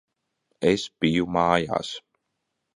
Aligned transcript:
Es 0.71 0.85
biju 1.05 1.29
mājās. 1.37 1.95